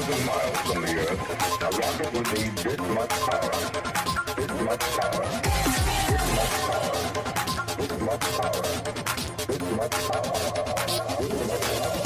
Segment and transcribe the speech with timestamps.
[0.00, 1.20] thousand miles from the Earth,
[1.60, 3.50] a rocket would need this much power.
[4.36, 5.26] This much power.
[6.10, 7.00] This much power.
[7.76, 8.62] This much power.
[9.46, 10.30] This much power.
[11.18, 12.00] This much power.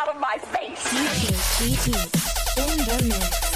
[0.00, 0.82] out of my face.
[0.88, 1.86] DJ GT
[2.58, 3.47] in the mix.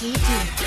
[0.00, 0.59] DJ GT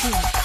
[0.00, 0.39] GT in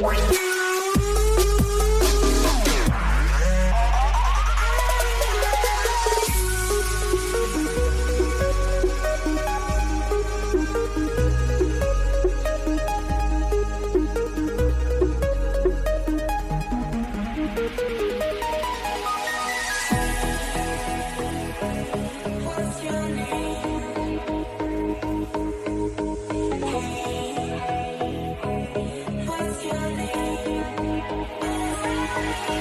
[0.00, 0.49] What's